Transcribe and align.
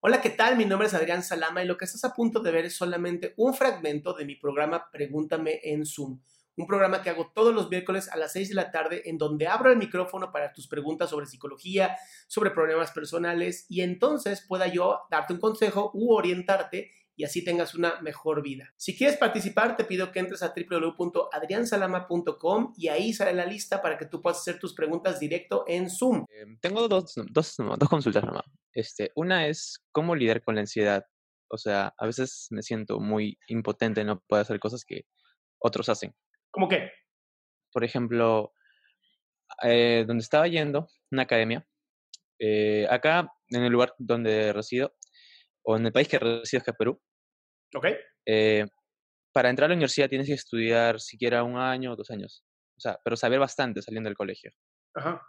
Hola, 0.00 0.20
¿qué 0.20 0.30
tal? 0.30 0.56
Mi 0.56 0.64
nombre 0.64 0.86
es 0.86 0.94
Adrián 0.94 1.24
Salama 1.24 1.60
y 1.60 1.66
lo 1.66 1.76
que 1.76 1.84
estás 1.84 2.04
a 2.04 2.14
punto 2.14 2.38
de 2.38 2.52
ver 2.52 2.64
es 2.66 2.76
solamente 2.76 3.34
un 3.36 3.52
fragmento 3.52 4.12
de 4.12 4.24
mi 4.24 4.36
programa 4.36 4.92
Pregúntame 4.92 5.58
en 5.64 5.84
Zoom. 5.84 6.20
Un 6.54 6.66
programa 6.68 7.02
que 7.02 7.10
hago 7.10 7.32
todos 7.34 7.52
los 7.52 7.68
miércoles 7.68 8.08
a 8.08 8.16
las 8.16 8.32
6 8.34 8.50
de 8.50 8.54
la 8.54 8.70
tarde 8.70 9.02
en 9.06 9.18
donde 9.18 9.48
abro 9.48 9.72
el 9.72 9.76
micrófono 9.76 10.30
para 10.30 10.52
tus 10.52 10.68
preguntas 10.68 11.10
sobre 11.10 11.26
psicología, 11.26 11.96
sobre 12.28 12.52
problemas 12.52 12.92
personales 12.92 13.66
y 13.68 13.80
entonces 13.80 14.44
pueda 14.46 14.68
yo 14.68 15.00
darte 15.10 15.32
un 15.32 15.40
consejo 15.40 15.90
u 15.92 16.14
orientarte 16.14 16.92
y 17.18 17.24
así 17.24 17.44
tengas 17.44 17.74
una 17.74 18.00
mejor 18.00 18.42
vida. 18.44 18.72
Si 18.76 18.96
quieres 18.96 19.16
participar, 19.16 19.76
te 19.76 19.82
pido 19.82 20.12
que 20.12 20.20
entres 20.20 20.44
a 20.44 20.54
www.adriansalama.com 20.54 22.74
y 22.76 22.86
ahí 22.86 23.12
sale 23.12 23.34
la 23.34 23.44
lista 23.44 23.82
para 23.82 23.98
que 23.98 24.06
tú 24.06 24.22
puedas 24.22 24.38
hacer 24.38 24.60
tus 24.60 24.72
preguntas 24.72 25.18
directo 25.18 25.64
en 25.66 25.90
Zoom. 25.90 26.26
Eh, 26.30 26.46
tengo 26.60 26.86
dos, 26.86 27.14
dos, 27.32 27.56
dos 27.56 27.88
consultas 27.88 28.22
nomás. 28.22 28.44
Este, 28.72 29.10
una 29.16 29.48
es 29.48 29.84
cómo 29.90 30.14
lidiar 30.14 30.44
con 30.44 30.54
la 30.54 30.60
ansiedad. 30.60 31.04
O 31.50 31.58
sea, 31.58 31.92
a 31.98 32.06
veces 32.06 32.46
me 32.50 32.62
siento 32.62 33.00
muy 33.00 33.36
impotente, 33.48 34.04
no 34.04 34.22
puedo 34.28 34.40
hacer 34.40 34.60
cosas 34.60 34.84
que 34.86 35.00
otros 35.58 35.88
hacen. 35.88 36.14
¿Cómo 36.52 36.68
qué? 36.68 36.92
Por 37.72 37.82
ejemplo, 37.82 38.52
eh, 39.64 40.04
donde 40.06 40.22
estaba 40.22 40.46
yendo, 40.46 40.86
una 41.10 41.22
academia, 41.22 41.66
eh, 42.38 42.86
acá 42.88 43.28
en 43.48 43.64
el 43.64 43.72
lugar 43.72 43.92
donde 43.98 44.52
resido, 44.52 44.94
o 45.64 45.76
en 45.76 45.84
el 45.84 45.92
país 45.92 46.06
que 46.06 46.20
resido, 46.20 46.62
que 46.62 46.70
es 46.70 46.76
Perú, 46.76 47.02
¿Ok? 47.74 47.86
eh, 48.26 48.66
para 49.32 49.50
entrar 49.50 49.66
a 49.66 49.68
la 49.68 49.74
universidad 49.74 50.08
tienes 50.08 50.26
que 50.26 50.34
estudiar 50.34 51.00
siquiera 51.00 51.44
un 51.44 51.56
año 51.56 51.92
o 51.92 51.96
dos 51.96 52.10
años. 52.10 52.44
O 52.76 52.80
sea, 52.80 52.98
pero 53.04 53.16
saber 53.16 53.38
bastante 53.38 53.82
saliendo 53.82 54.08
del 54.08 54.16
colegio. 54.16 54.52
Ajá. 54.94 55.22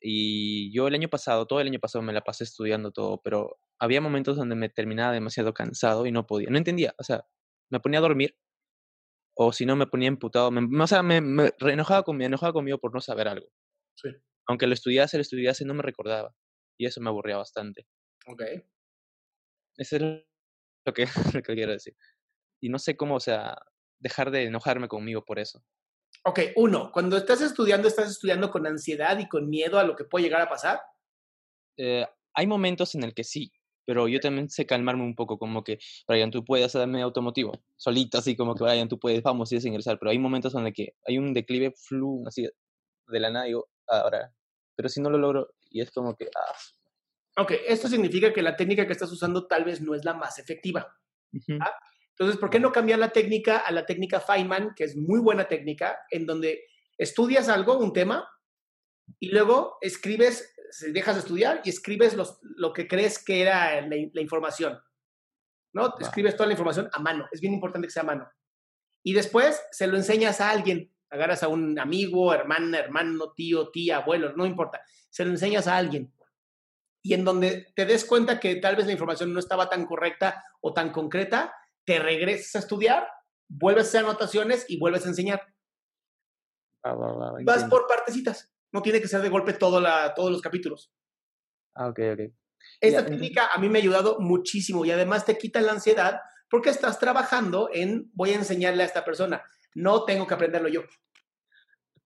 Y 0.00 0.72
yo 0.74 0.86
el 0.88 0.94
año 0.94 1.08
pasado, 1.08 1.46
todo 1.46 1.60
el 1.60 1.66
año 1.68 1.80
pasado 1.80 2.02
me 2.02 2.12
la 2.12 2.20
pasé 2.22 2.44
estudiando 2.44 2.92
todo, 2.92 3.20
pero 3.22 3.58
había 3.80 4.00
momentos 4.00 4.36
donde 4.36 4.54
me 4.54 4.68
terminaba 4.68 5.12
demasiado 5.12 5.54
cansado 5.54 6.06
y 6.06 6.12
no 6.12 6.26
podía, 6.26 6.50
no 6.50 6.58
entendía, 6.58 6.94
o 6.98 7.02
sea, 7.02 7.26
me 7.70 7.80
ponía 7.80 7.98
a 7.98 8.02
dormir 8.02 8.36
o 9.34 9.52
si 9.52 9.66
no 9.66 9.76
me 9.76 9.86
ponía 9.86 10.08
emputado, 10.08 10.50
me, 10.50 10.82
o 10.82 10.86
sea, 10.86 11.02
me, 11.02 11.20
me 11.20 11.52
re- 11.58 11.72
enojaba, 11.72 12.02
con, 12.04 12.16
me 12.16 12.26
enojaba 12.26 12.52
conmigo 12.52 12.78
por 12.78 12.92
no 12.94 13.00
saber 13.00 13.28
algo. 13.28 13.48
Sí. 13.94 14.10
Aunque 14.46 14.66
lo 14.66 14.74
estudiase, 14.74 15.16
lo 15.18 15.22
estudiase, 15.22 15.64
no 15.64 15.74
me 15.74 15.82
recordaba. 15.82 16.34
Y 16.78 16.86
eso 16.86 17.00
me 17.00 17.08
aburría 17.08 17.36
bastante. 17.38 17.86
Ok. 18.26 18.42
Eso 19.76 19.96
es 19.96 20.02
lo 20.86 20.92
que, 20.94 21.06
lo 21.34 21.42
que 21.42 21.54
quiero 21.54 21.72
decir. 21.72 21.94
Y 22.62 22.68
no 22.70 22.78
sé 22.78 22.96
cómo, 22.96 23.16
o 23.16 23.20
sea, 23.20 23.58
dejar 23.98 24.30
de 24.30 24.44
enojarme 24.44 24.88
conmigo 24.88 25.24
por 25.24 25.38
eso. 25.38 25.62
Ok, 26.24 26.40
uno, 26.56 26.90
cuando 26.92 27.16
estás 27.16 27.40
estudiando, 27.40 27.88
estás 27.88 28.10
estudiando 28.10 28.50
con 28.50 28.66
ansiedad 28.66 29.18
y 29.18 29.28
con 29.28 29.48
miedo 29.48 29.78
a 29.78 29.84
lo 29.84 29.94
que 29.94 30.04
puede 30.04 30.24
llegar 30.24 30.40
a 30.40 30.48
pasar. 30.48 30.80
Eh, 31.76 32.06
hay 32.34 32.46
momentos 32.46 32.94
en 32.94 33.04
el 33.04 33.14
que 33.14 33.24
sí, 33.24 33.52
pero 33.84 34.08
yo 34.08 34.18
también 34.20 34.48
sé 34.48 34.66
calmarme 34.66 35.04
un 35.04 35.14
poco, 35.14 35.38
como 35.38 35.62
que, 35.62 35.78
Brian, 36.08 36.30
tú 36.30 36.44
puedes 36.44 36.72
darme 36.72 37.02
automotivo, 37.02 37.52
solito, 37.76 38.18
así 38.18 38.36
como 38.36 38.54
que, 38.54 38.64
Brian, 38.64 38.88
tú 38.88 38.98
puedes, 38.98 39.22
vamos, 39.22 39.52
y 39.52 39.56
ingresar, 39.56 39.98
pero 39.98 40.10
hay 40.10 40.18
momentos 40.18 40.54
en 40.54 40.66
el 40.66 40.72
que 40.72 40.94
hay 41.06 41.18
un 41.18 41.32
declive 41.32 41.72
flu, 41.76 42.24
así, 42.26 42.48
de 43.08 43.20
la 43.20 43.30
nada, 43.30 43.44
digo, 43.44 43.68
ahora, 43.86 44.32
pero 44.74 44.88
si 44.88 45.00
no 45.00 45.10
lo 45.10 45.18
logro, 45.18 45.54
y 45.70 45.80
es 45.80 45.90
como 45.90 46.16
que, 46.16 46.26
ah, 46.34 46.56
Ok, 47.38 47.52
esto 47.66 47.88
significa 47.88 48.32
que 48.32 48.42
la 48.42 48.56
técnica 48.56 48.86
que 48.86 48.92
estás 48.92 49.12
usando 49.12 49.46
tal 49.46 49.64
vez 49.64 49.80
no 49.80 49.94
es 49.94 50.04
la 50.04 50.14
más 50.14 50.38
efectiva. 50.38 50.96
ujú, 51.32 51.58
Ah, 51.60 51.72
Entonces, 52.10 52.38
¿por 52.38 52.48
qué 52.48 52.58
no 52.58 52.72
cambiar 52.72 52.98
la 52.98 53.10
técnica 53.10 53.58
a 53.58 53.70
la 53.72 53.84
técnica 53.84 54.20
Feynman, 54.20 54.74
que 54.74 54.84
es 54.84 54.96
muy 54.96 55.20
buena 55.20 55.46
técnica, 55.46 55.98
en 56.10 56.24
donde 56.24 56.64
estudias 56.96 57.48
algo, 57.48 57.78
un 57.78 57.92
tema, 57.92 58.26
y 59.20 59.28
luego 59.28 59.76
escribes, 59.82 60.54
dejas 60.92 61.16
de 61.16 61.20
estudiar 61.20 61.60
y 61.64 61.68
escribes 61.68 62.14
los, 62.14 62.38
lo 62.42 62.72
que 62.72 62.88
crees 62.88 63.22
que 63.22 63.42
era 63.42 63.80
la, 63.82 63.96
la 64.12 64.20
información? 64.20 64.78
¿No? 65.74 65.94
Escribes 66.00 66.34
toda 66.36 66.46
la 66.46 66.54
información 66.54 66.88
a 66.90 66.98
mano. 67.00 67.28
Es 67.30 67.40
bien 67.42 67.52
importante 67.52 67.86
que 67.86 67.92
sea 67.92 68.02
a 68.02 68.06
mano. 68.06 68.30
Y 69.02 69.12
después 69.12 69.62
se 69.72 69.86
lo 69.86 69.96
enseñas 69.96 70.40
a 70.40 70.50
alguien. 70.50 70.90
Agarras 71.10 71.42
a 71.42 71.48
un 71.48 71.78
amigo, 71.78 72.32
hermana, 72.32 72.78
hermano, 72.78 73.32
tío, 73.34 73.70
tía, 73.70 73.98
abuelo, 73.98 74.32
no 74.34 74.46
importa. 74.46 74.80
Se 75.10 75.24
lo 75.24 75.30
enseñas 75.30 75.66
a 75.66 75.76
alguien. 75.76 76.12
Y 77.06 77.14
en 77.14 77.24
donde 77.24 77.68
te 77.76 77.86
des 77.86 78.04
cuenta 78.04 78.40
que 78.40 78.56
tal 78.56 78.74
vez 78.74 78.86
la 78.86 78.92
información 78.92 79.32
no 79.32 79.38
estaba 79.38 79.68
tan 79.68 79.86
correcta 79.86 80.42
o 80.60 80.74
tan 80.74 80.90
concreta, 80.90 81.54
te 81.84 82.00
regresas 82.00 82.56
a 82.56 82.58
estudiar, 82.58 83.06
vuelves 83.48 83.84
a 83.84 83.88
hacer 83.88 84.00
anotaciones 84.00 84.66
y 84.68 84.80
vuelves 84.80 85.06
a 85.06 85.10
enseñar. 85.10 85.40
va, 86.84 86.94
va, 86.94 87.12
va, 87.12 87.38
Vas 87.44 87.64
por 87.66 87.86
partecitas. 87.86 88.52
No 88.72 88.82
tiene 88.82 89.00
que 89.00 89.06
ser 89.06 89.22
de 89.22 89.28
golpe 89.28 89.52
todo 89.52 89.80
la, 89.80 90.14
todos 90.14 90.32
los 90.32 90.40
capítulos. 90.40 90.90
Ah, 91.76 91.90
ok, 91.90 92.00
ok. 92.14 92.20
Esta 92.80 93.02
Ya, 93.02 93.06
técnica 93.06 93.50
a 93.54 93.60
mí 93.60 93.68
me 93.68 93.78
ha 93.78 93.82
ayudado 93.82 94.18
muchísimo 94.18 94.84
y 94.84 94.90
además 94.90 95.24
te 95.24 95.38
quita 95.38 95.60
la 95.60 95.70
ansiedad 95.70 96.20
porque 96.50 96.70
estás 96.70 96.98
trabajando 96.98 97.70
en 97.72 98.10
voy 98.14 98.30
a 98.30 98.34
enseñarle 98.34 98.82
a 98.82 98.86
esta 98.86 99.04
persona. 99.04 99.44
No 99.76 100.04
tengo 100.04 100.26
que 100.26 100.34
aprenderlo 100.34 100.68
yo. 100.68 100.82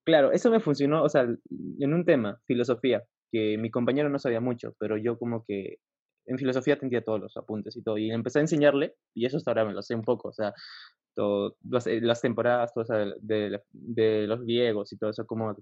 Claro, 0.05 0.31
eso 0.33 0.51
me 0.51 0.61
funcionó, 0.61 1.03
o 1.03 1.09
sea, 1.09 1.23
en 1.23 1.95
un 1.95 2.05
tema, 2.05 2.39
filosofía, 2.47 3.03
que 3.31 3.59
mi 3.59 3.71
compañero 3.71 4.09
no 4.09 4.19
sabía 4.19 4.41
mucho, 4.41 4.75
pero 4.79 4.97
yo 4.97 5.19
como 5.19 5.45
que 5.45 5.77
en 6.27 6.39
filosofía 6.39 6.79
tendía 6.79 7.03
todos 7.03 7.21
los 7.21 7.37
apuntes 7.37 7.77
y 7.77 7.83
todo, 7.83 7.99
y 7.99 8.11
empecé 8.11 8.39
a 8.39 8.43
enseñarle, 8.43 8.95
y 9.15 9.27
eso 9.27 9.37
hasta 9.37 9.51
ahora 9.51 9.65
me 9.65 9.73
lo 9.73 9.83
sé 9.83 9.95
un 9.95 10.03
poco, 10.03 10.29
o 10.29 10.33
sea, 10.33 10.53
todo, 11.15 11.57
las, 11.69 11.87
eh, 11.87 12.01
las 12.01 12.21
temporadas 12.21 12.73
todas 12.73 12.89
de, 13.21 13.61
de 13.73 14.27
los 14.27 14.43
griegos 14.43 14.93
y 14.93 14.99
todo 14.99 15.11
eso, 15.11 15.27
cómo, 15.27 15.57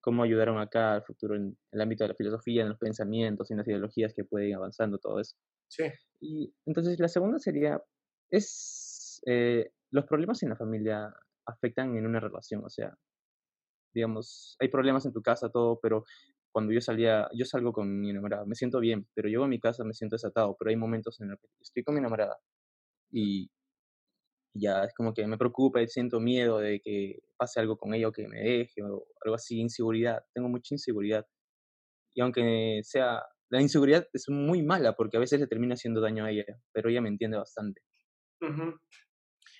cómo 0.00 0.24
ayudaron 0.24 0.58
acá 0.58 0.94
al 0.94 1.04
futuro 1.04 1.36
en 1.36 1.56
el 1.70 1.80
ámbito 1.80 2.04
de 2.04 2.08
la 2.08 2.14
filosofía, 2.14 2.62
en 2.62 2.70
los 2.70 2.78
pensamientos, 2.78 3.50
en 3.50 3.58
las 3.58 3.68
ideologías 3.68 4.12
que 4.14 4.24
pueden 4.24 4.48
ir 4.48 4.54
avanzando, 4.56 4.98
todo 4.98 5.20
eso. 5.20 5.36
Sí. 5.68 5.84
Y 6.20 6.52
entonces 6.66 6.98
la 7.00 7.08
segunda 7.08 7.38
sería, 7.38 7.80
es, 8.30 9.22
eh, 9.26 9.70
los 9.90 10.04
problemas 10.06 10.42
en 10.42 10.50
la 10.50 10.56
familia 10.56 11.14
afectan 11.46 11.96
en 11.96 12.06
una 12.06 12.20
relación, 12.20 12.64
o 12.64 12.68
sea, 12.68 12.96
digamos, 13.94 14.56
hay 14.60 14.68
problemas 14.68 15.06
en 15.06 15.12
tu 15.12 15.22
casa, 15.22 15.50
todo, 15.50 15.78
pero 15.80 16.04
cuando 16.52 16.72
yo 16.72 16.80
salía, 16.80 17.28
yo 17.34 17.44
salgo 17.46 17.72
con 17.72 18.00
mi 18.00 18.10
enamorada, 18.10 18.44
me 18.46 18.54
siento 18.54 18.80
bien, 18.80 19.08
pero 19.14 19.28
llego 19.28 19.44
a 19.44 19.48
mi 19.48 19.60
casa, 19.60 19.84
me 19.84 19.94
siento 19.94 20.16
desatado, 20.16 20.56
pero 20.58 20.70
hay 20.70 20.76
momentos 20.76 21.20
en 21.20 21.30
los 21.30 21.40
que 21.40 21.48
estoy 21.60 21.82
con 21.84 21.94
mi 21.94 22.00
enamorada 22.00 22.38
y 23.12 23.50
ya 24.54 24.84
es 24.84 24.94
como 24.94 25.14
que 25.14 25.26
me 25.26 25.38
preocupa 25.38 25.80
y 25.82 25.88
siento 25.88 26.20
miedo 26.20 26.58
de 26.58 26.80
que 26.80 27.20
pase 27.36 27.60
algo 27.60 27.76
con 27.78 27.94
ella 27.94 28.08
o 28.08 28.12
que 28.12 28.28
me 28.28 28.40
deje 28.40 28.82
o 28.82 29.06
algo 29.24 29.34
así, 29.34 29.58
inseguridad, 29.60 30.22
tengo 30.34 30.48
mucha 30.48 30.74
inseguridad. 30.74 31.26
Y 32.14 32.22
aunque 32.22 32.80
sea, 32.84 33.22
la 33.50 33.62
inseguridad 33.62 34.08
es 34.12 34.28
muy 34.28 34.62
mala 34.62 34.94
porque 34.96 35.16
a 35.18 35.20
veces 35.20 35.40
le 35.40 35.46
termina 35.48 35.74
haciendo 35.74 36.00
daño 36.00 36.24
a 36.24 36.30
ella, 36.30 36.44
pero 36.72 36.90
ella 36.90 37.02
me 37.02 37.10
entiende 37.10 37.38
bastante. 37.38 37.82
Ujú. 38.40 38.78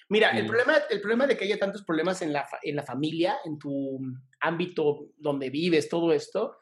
Mira, 0.08 0.30
el 0.30 0.46
problema, 0.46 0.74
el 0.90 1.00
problema 1.00 1.26
de 1.26 1.36
que 1.36 1.44
haya 1.44 1.58
tantos 1.58 1.84
problemas 1.84 2.22
en 2.22 2.32
la, 2.32 2.46
en 2.62 2.76
la 2.76 2.82
familia, 2.82 3.38
en 3.44 3.58
tu 3.58 4.00
ámbito 4.40 5.10
donde 5.16 5.50
vives, 5.50 5.88
todo 5.88 6.12
esto, 6.12 6.58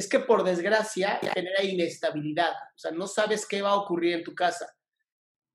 es 0.00 0.08
que 0.08 0.18
por 0.18 0.42
desgracia 0.42 1.20
genera 1.34 1.62
inestabilidad, 1.62 2.52
o 2.52 2.78
sea, 2.78 2.90
no 2.90 3.06
sabes 3.06 3.46
qué 3.46 3.62
va 3.62 3.70
a 3.70 3.76
ocurrir 3.76 4.14
en 4.14 4.24
tu 4.24 4.34
casa. 4.34 4.74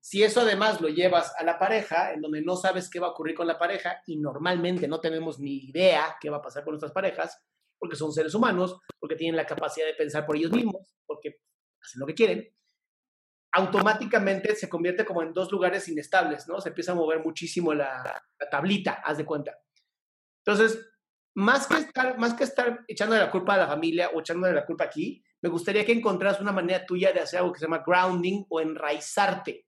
Si 0.00 0.22
eso 0.22 0.40
además 0.40 0.80
lo 0.80 0.88
llevas 0.88 1.34
a 1.36 1.42
la 1.42 1.58
pareja, 1.58 2.12
en 2.12 2.20
donde 2.20 2.40
no 2.40 2.54
sabes 2.54 2.88
qué 2.88 3.00
va 3.00 3.08
a 3.08 3.10
ocurrir 3.10 3.34
con 3.34 3.48
la 3.48 3.58
pareja 3.58 4.02
y 4.06 4.16
normalmente 4.16 4.86
no 4.86 5.00
tenemos 5.00 5.40
ni 5.40 5.64
idea 5.64 6.16
qué 6.20 6.30
va 6.30 6.36
a 6.36 6.42
pasar 6.42 6.62
con 6.62 6.74
nuestras 6.74 6.92
parejas, 6.92 7.42
porque 7.78 7.96
son 7.96 8.12
seres 8.12 8.34
humanos, 8.34 8.78
porque 9.00 9.16
tienen 9.16 9.36
la 9.36 9.46
capacidad 9.46 9.86
de 9.86 9.94
pensar 9.94 10.24
por 10.24 10.36
ellos 10.36 10.52
mismos, 10.52 10.94
porque 11.06 11.40
hacen 11.82 12.00
lo 12.00 12.06
que 12.06 12.14
quieren, 12.14 12.56
automáticamente 13.52 14.54
se 14.54 14.68
convierte 14.68 15.04
como 15.04 15.22
en 15.22 15.32
dos 15.32 15.50
lugares 15.50 15.88
inestables, 15.88 16.46
¿no? 16.46 16.60
Se 16.60 16.68
empieza 16.68 16.92
a 16.92 16.94
mover 16.94 17.20
muchísimo 17.20 17.74
la, 17.74 18.24
tablita, 18.50 19.02
haz 19.04 19.18
de 19.18 19.24
cuenta. 19.24 19.58
Entonces, 20.44 20.78
más 21.36 21.66
que, 21.66 21.76
estar, 21.76 22.18
más 22.18 22.32
que 22.32 22.44
estar 22.44 22.84
echando 22.88 23.14
la 23.14 23.30
culpa 23.30 23.54
a 23.54 23.58
la 23.58 23.66
familia 23.66 24.10
o 24.14 24.20
echando 24.20 24.50
la 24.50 24.64
culpa 24.64 24.84
aquí, 24.84 25.22
me 25.42 25.50
gustaría 25.50 25.84
que 25.84 25.92
encontraras 25.92 26.40
una 26.40 26.52
manera 26.52 26.86
tuya 26.86 27.12
de 27.12 27.20
hacer 27.20 27.40
algo 27.40 27.52
que 27.52 27.58
se 27.58 27.66
llama 27.66 27.84
grounding 27.86 28.46
o 28.48 28.60
enraizarte. 28.60 29.66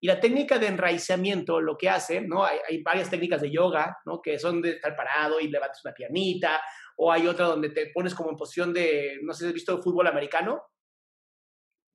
Y 0.00 0.06
la 0.06 0.18
técnica 0.18 0.58
de 0.58 0.68
enraizamiento 0.68 1.60
lo 1.60 1.76
que 1.76 1.90
hace, 1.90 2.22
¿no? 2.22 2.44
Hay, 2.44 2.58
hay, 2.66 2.82
varias 2.82 3.10
técnicas 3.10 3.42
de 3.42 3.50
yoga, 3.50 3.98
¿no? 4.06 4.22
Que 4.22 4.38
son 4.38 4.62
de 4.62 4.70
estar 4.70 4.96
parado 4.96 5.38
y 5.38 5.48
levantas 5.48 5.84
una 5.84 5.92
pianita, 5.92 6.62
o 6.96 7.12
hay 7.12 7.26
otra 7.26 7.46
donde 7.46 7.68
te 7.68 7.90
pones 7.92 8.14
como 8.14 8.30
en 8.30 8.36
posición 8.36 8.72
de, 8.72 9.18
no 9.22 9.34
sé 9.34 9.40
si 9.40 9.46
has 9.48 9.54
visto 9.54 9.82
fútbol 9.82 10.06
americano, 10.06 10.62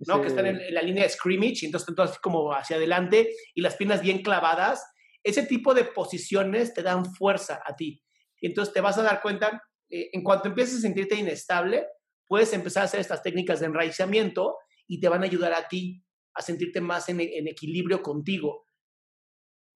¿no? 0.05 0.21
Que 0.21 0.27
están 0.27 0.45
en, 0.45 0.73
la 0.73 0.83
línea 0.83 1.03
de 1.03 1.09
scrimmage 1.09 1.63
y 1.63 1.65
entonces 1.65 1.89
están 1.89 2.07
así 2.07 2.19
como 2.21 2.53
hacia 2.53 2.77
adelante 2.77 3.31
y 3.55 3.61
las 3.61 3.75
piernas 3.75 4.01
bien 4.01 4.21
clavadas. 4.21 4.85
Ese 5.23 5.43
tipo 5.43 5.73
de 5.73 5.85
posiciones 5.85 6.73
te 6.73 6.83
dan 6.83 7.03
fuerza 7.03 7.63
a 7.65 7.75
ti. 7.75 8.01
Y 8.39 8.47
entonces 8.47 8.73
te 8.73 8.81
vas 8.81 8.97
a 8.97 9.03
dar 9.03 9.21
cuenta, 9.21 9.61
eh, 9.89 10.09
en 10.13 10.23
cuanto 10.23 10.47
empieces 10.47 10.79
a 10.79 10.81
sentirte 10.81 11.15
inestable, 11.15 11.87
puedes 12.27 12.53
empezar 12.53 12.83
a 12.83 12.85
hacer 12.85 12.99
estas 12.99 13.23
técnicas 13.23 13.59
de 13.59 13.67
enraizamiento 13.67 14.57
y 14.87 14.99
te 14.99 15.09
van 15.09 15.23
a 15.23 15.25
ayudar 15.25 15.53
a 15.53 15.67
ti 15.67 16.03
a 16.33 16.41
sentirte 16.41 16.79
más 16.79 17.09
en, 17.09 17.19
equilibrio 17.19 18.01
contigo. 18.01 18.65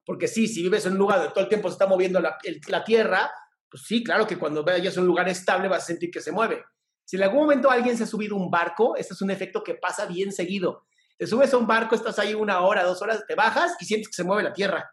Porque 0.05 0.27
sí, 0.27 0.47
si 0.47 0.61
vives 0.61 0.85
en 0.85 0.93
un 0.93 0.99
lugar 0.99 1.19
donde 1.19 1.33
todo 1.33 1.43
el 1.43 1.49
tiempo 1.49 1.69
se 1.69 1.73
está 1.73 1.87
moviendo 1.87 2.19
la, 2.19 2.37
la 2.67 2.83
tierra, 2.83 3.31
pues 3.69 3.83
sí, 3.83 4.03
claro 4.03 4.27
que 4.27 4.37
cuando 4.37 4.63
vayas 4.63 4.97
a 4.97 5.01
un 5.01 5.07
lugar 5.07 5.27
estable 5.29 5.67
vas 5.67 5.83
a 5.83 5.87
sentir 5.87 6.11
que 6.11 6.21
se 6.21 6.31
mueve. 6.31 6.63
Si 7.05 7.17
en 7.17 7.23
algún 7.23 7.41
momento 7.41 7.69
alguien 7.69 7.97
se 7.97 8.03
ha 8.03 8.07
subido 8.07 8.35
un 8.35 8.49
barco, 8.49 8.95
este 8.95 9.13
es 9.13 9.21
un 9.21 9.31
efecto 9.31 9.63
que 9.63 9.75
pasa 9.75 10.05
bien 10.05 10.31
seguido. 10.31 10.85
Te 11.17 11.27
subes 11.27 11.53
a 11.53 11.57
un 11.57 11.67
barco, 11.67 11.95
estás 11.95 12.19
ahí 12.19 12.33
una 12.33 12.61
hora, 12.61 12.83
dos 12.83 13.01
horas, 13.01 13.23
te 13.27 13.35
bajas 13.35 13.75
y 13.79 13.85
sientes 13.85 14.09
que 14.09 14.13
se 14.13 14.23
mueve 14.23 14.43
la 14.43 14.53
tierra. 14.53 14.89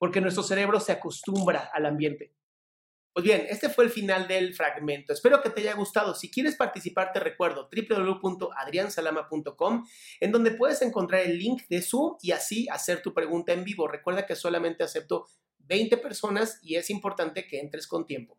Porque 0.00 0.20
nuestro 0.20 0.42
cerebro 0.42 0.80
se 0.80 0.90
acostumbra 0.92 1.70
al 1.72 1.86
ambiente. 1.86 2.34
Pues 3.12 3.24
bien, 3.24 3.44
este 3.48 3.68
fue 3.68 3.84
el 3.84 3.90
final 3.90 4.26
del 4.28 4.54
fragmento. 4.54 5.12
Espero 5.12 5.42
que 5.42 5.50
te 5.50 5.60
haya 5.60 5.74
gustado. 5.74 6.14
Si 6.14 6.30
quieres 6.30 6.54
participar, 6.56 7.12
te 7.12 7.20
recuerdo 7.20 7.68
www.adriansalama.com, 7.70 9.86
en 10.20 10.32
donde 10.32 10.52
puedes 10.52 10.80
encontrar 10.80 11.20
el 11.22 11.38
link 11.38 11.64
de 11.68 11.82
Zoom 11.82 12.16
y 12.22 12.30
así 12.30 12.66
hacer 12.70 13.02
tu 13.02 13.12
pregunta 13.12 13.52
en 13.52 13.64
vivo. 13.64 13.88
Recuerda 13.88 14.24
que 14.26 14.36
solamente 14.36 14.84
acepto 14.84 15.26
20 15.58 15.98
personas 15.98 16.60
y 16.62 16.76
es 16.76 16.88
importante 16.88 17.46
que 17.46 17.60
entres 17.60 17.86
con 17.86 18.06
tiempo. 18.06 18.38